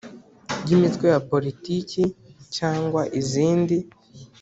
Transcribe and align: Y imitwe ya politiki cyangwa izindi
Y 0.67 0.71
imitwe 0.75 1.05
ya 1.13 1.19
politiki 1.31 2.03
cyangwa 2.55 3.01
izindi 3.19 3.77